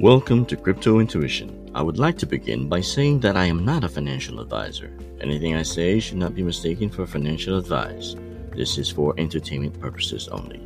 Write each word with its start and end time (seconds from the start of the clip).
Welcome 0.00 0.46
to 0.46 0.56
Crypto 0.56 0.98
Intuition. 0.98 1.70
I 1.74 1.82
would 1.82 1.98
like 1.98 2.16
to 2.20 2.26
begin 2.26 2.70
by 2.70 2.80
saying 2.80 3.20
that 3.20 3.36
I 3.36 3.44
am 3.44 3.66
not 3.66 3.84
a 3.84 3.88
financial 3.90 4.40
advisor. 4.40 4.90
Anything 5.20 5.56
I 5.56 5.62
say 5.62 6.00
should 6.00 6.16
not 6.16 6.34
be 6.34 6.42
mistaken 6.42 6.88
for 6.88 7.06
financial 7.06 7.58
advice. 7.58 8.16
This 8.56 8.78
is 8.78 8.88
for 8.90 9.12
entertainment 9.18 9.78
purposes 9.78 10.26
only. 10.28 10.62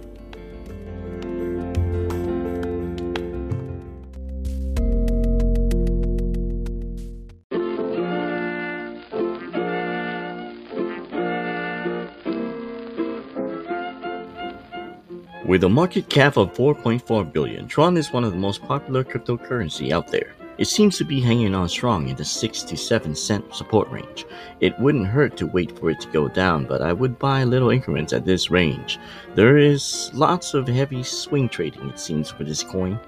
With 15.44 15.62
a 15.62 15.68
market 15.68 16.08
cap 16.08 16.38
of 16.38 16.54
4.4 16.54 17.30
billion, 17.30 17.68
Tron 17.68 17.98
is 17.98 18.10
one 18.10 18.24
of 18.24 18.32
the 18.32 18.38
most 18.38 18.62
popular 18.62 19.04
cryptocurrency 19.04 19.92
out 19.92 20.08
there. 20.08 20.34
It 20.56 20.68
seems 20.68 20.96
to 20.96 21.04
be 21.04 21.20
hanging 21.20 21.54
on 21.54 21.68
strong 21.68 22.08
in 22.08 22.16
the 22.16 22.24
6 22.24 22.62
to 22.62 22.76
7 22.78 23.14
cent 23.14 23.54
support 23.54 23.90
range. 23.90 24.24
It 24.60 24.78
wouldn't 24.80 25.06
hurt 25.06 25.36
to 25.36 25.46
wait 25.46 25.78
for 25.78 25.90
it 25.90 26.00
to 26.00 26.08
go 26.08 26.28
down, 26.28 26.64
but 26.64 26.80
I 26.80 26.94
would 26.94 27.18
buy 27.18 27.44
little 27.44 27.68
increments 27.68 28.14
at 28.14 28.24
this 28.24 28.50
range. 28.50 28.98
There 29.34 29.58
is 29.58 30.10
lots 30.14 30.54
of 30.54 30.66
heavy 30.66 31.02
swing 31.02 31.50
trading, 31.50 31.90
it 31.90 31.98
seems, 31.98 32.30
for 32.30 32.44
this 32.44 32.62
coin. 32.62 32.98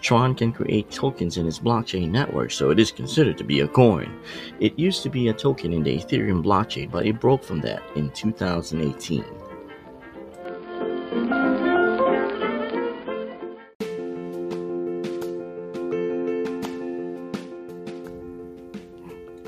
Tron 0.00 0.34
can 0.34 0.52
create 0.52 0.90
tokens 0.90 1.36
in 1.36 1.46
its 1.46 1.60
blockchain 1.60 2.10
network, 2.10 2.50
so 2.50 2.70
it 2.70 2.80
is 2.80 2.90
considered 2.90 3.38
to 3.38 3.44
be 3.44 3.60
a 3.60 3.68
coin. 3.68 4.20
It 4.58 4.76
used 4.76 5.04
to 5.04 5.10
be 5.10 5.28
a 5.28 5.32
token 5.32 5.72
in 5.72 5.84
the 5.84 5.96
Ethereum 5.96 6.42
blockchain, 6.42 6.90
but 6.90 7.06
it 7.06 7.20
broke 7.20 7.44
from 7.44 7.60
that 7.60 7.84
in 7.94 8.10
2018. 8.10 9.24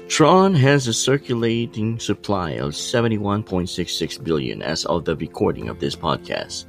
Tron 0.08 0.54
has 0.54 0.86
a 0.86 0.92
circulating 0.92 1.98
supply 1.98 2.52
of 2.52 2.72
71.66 2.72 4.22
billion 4.22 4.62
as 4.62 4.84
of 4.84 5.04
the 5.04 5.16
recording 5.16 5.68
of 5.68 5.80
this 5.80 5.96
podcast. 5.96 6.66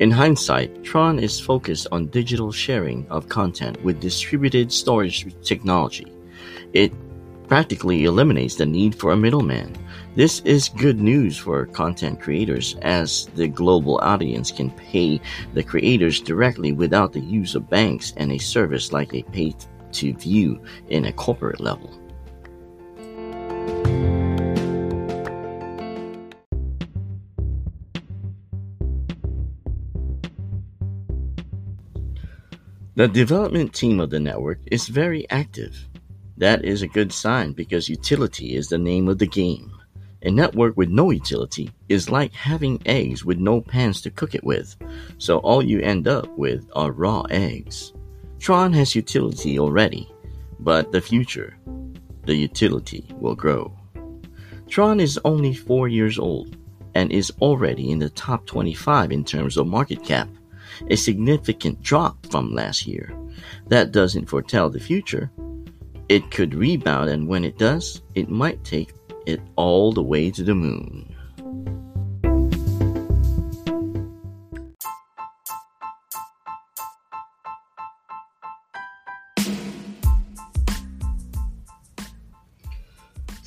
In 0.00 0.10
hindsight, 0.10 0.82
Tron 0.82 1.20
is 1.20 1.38
focused 1.38 1.86
on 1.92 2.08
digital 2.08 2.50
sharing 2.50 3.06
of 3.08 3.28
content 3.28 3.80
with 3.84 4.00
distributed 4.00 4.72
storage 4.72 5.24
technology. 5.44 6.12
It 6.72 6.92
practically 7.46 8.04
eliminates 8.04 8.56
the 8.56 8.66
need 8.66 8.96
for 8.96 9.12
a 9.12 9.16
middleman. 9.16 9.76
This 10.16 10.40
is 10.40 10.68
good 10.70 11.00
news 11.00 11.38
for 11.38 11.66
content 11.66 12.20
creators 12.20 12.74
as 12.82 13.26
the 13.36 13.46
global 13.46 13.98
audience 13.98 14.50
can 14.50 14.72
pay 14.72 15.20
the 15.54 15.62
creators 15.62 16.20
directly 16.20 16.72
without 16.72 17.12
the 17.12 17.20
use 17.20 17.54
of 17.54 17.70
banks 17.70 18.12
and 18.16 18.32
a 18.32 18.38
service 18.38 18.92
like 18.92 19.14
a 19.14 19.22
pay 19.22 19.54
to 19.92 20.12
view 20.14 20.60
in 20.88 21.04
a 21.04 21.12
corporate 21.12 21.60
level. 21.60 21.96
The 33.00 33.08
development 33.08 33.72
team 33.72 33.98
of 33.98 34.10
the 34.10 34.20
network 34.20 34.58
is 34.66 34.86
very 34.86 35.26
active. 35.30 35.74
That 36.36 36.66
is 36.66 36.82
a 36.82 36.86
good 36.86 37.10
sign 37.10 37.52
because 37.52 37.88
utility 37.88 38.54
is 38.54 38.68
the 38.68 38.76
name 38.76 39.08
of 39.08 39.16
the 39.16 39.26
game. 39.26 39.72
A 40.20 40.30
network 40.30 40.76
with 40.76 40.90
no 40.90 41.10
utility 41.10 41.70
is 41.88 42.10
like 42.10 42.34
having 42.34 42.82
eggs 42.84 43.24
with 43.24 43.38
no 43.38 43.62
pans 43.62 44.02
to 44.02 44.10
cook 44.10 44.34
it 44.34 44.44
with, 44.44 44.76
so 45.16 45.38
all 45.38 45.62
you 45.62 45.80
end 45.80 46.08
up 46.08 46.28
with 46.36 46.68
are 46.74 46.92
raw 46.92 47.22
eggs. 47.30 47.94
Tron 48.38 48.70
has 48.74 48.94
utility 48.94 49.58
already, 49.58 50.06
but 50.58 50.92
the 50.92 51.00
future, 51.00 51.56
the 52.26 52.34
utility 52.34 53.06
will 53.12 53.34
grow. 53.34 53.74
Tron 54.68 55.00
is 55.00 55.18
only 55.24 55.54
4 55.54 55.88
years 55.88 56.18
old 56.18 56.54
and 56.94 57.10
is 57.10 57.32
already 57.40 57.92
in 57.92 57.98
the 57.98 58.10
top 58.10 58.44
25 58.44 59.10
in 59.10 59.24
terms 59.24 59.56
of 59.56 59.66
market 59.66 60.04
cap 60.04 60.28
a 60.88 60.96
significant 60.96 61.82
drop 61.82 62.26
from 62.26 62.54
last 62.54 62.86
year. 62.86 63.12
That 63.68 63.92
doesn't 63.92 64.26
foretell 64.26 64.70
the 64.70 64.80
future. 64.80 65.30
It 66.08 66.30
could 66.30 66.54
rebound, 66.54 67.10
and 67.10 67.28
when 67.28 67.44
it 67.44 67.58
does, 67.58 68.02
it 68.14 68.28
might 68.28 68.64
take 68.64 68.92
it 69.26 69.40
all 69.56 69.92
the 69.92 70.02
way 70.02 70.30
to 70.30 70.42
the 70.42 70.54
moon. 70.54 71.14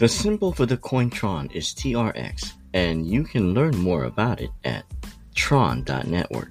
The 0.03 0.09
symbol 0.09 0.51
for 0.51 0.65
the 0.65 0.75
coin 0.75 1.09
Tron 1.09 1.49
is 1.53 1.67
TRX, 1.67 2.53
and 2.73 3.07
you 3.07 3.23
can 3.23 3.53
learn 3.53 3.77
more 3.77 4.03
about 4.03 4.41
it 4.41 4.49
at 4.65 4.83
tron.network. 5.33 6.49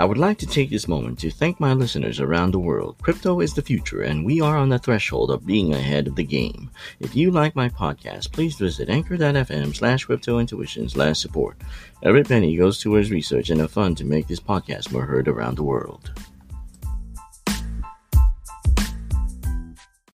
I 0.00 0.06
would 0.06 0.16
like 0.16 0.38
to 0.38 0.46
take 0.46 0.70
this 0.70 0.88
moment 0.88 1.18
to 1.18 1.30
thank 1.30 1.60
my 1.60 1.74
listeners 1.74 2.20
around 2.20 2.52
the 2.52 2.58
world. 2.58 2.96
Crypto 3.02 3.40
is 3.40 3.52
the 3.52 3.60
future, 3.60 4.00
and 4.00 4.24
we 4.24 4.40
are 4.40 4.56
on 4.56 4.70
the 4.70 4.78
threshold 4.78 5.30
of 5.30 5.44
being 5.44 5.74
ahead 5.74 6.06
of 6.06 6.16
the 6.16 6.24
game. 6.24 6.70
If 7.00 7.14
you 7.14 7.30
like 7.30 7.54
my 7.54 7.68
podcast, 7.68 8.32
please 8.32 8.56
visit 8.56 8.88
anchor.fm 8.88 9.76
slash 9.76 10.06
crypto 10.06 10.38
intuition 10.38 10.88
slash 10.88 11.18
support. 11.18 11.58
Every 12.02 12.24
penny 12.24 12.56
goes 12.56 12.78
towards 12.78 13.10
research 13.10 13.50
and 13.50 13.60
a 13.60 13.68
fund 13.68 13.98
to 13.98 14.06
make 14.06 14.26
this 14.26 14.40
podcast 14.40 14.90
more 14.90 15.04
heard 15.04 15.28
around 15.28 15.58
the 15.58 15.64
world. 15.64 16.10